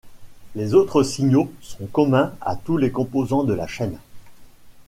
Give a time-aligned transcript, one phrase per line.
[0.55, 3.99] Les autres signaux sont communs à tous les composants de la chaîne.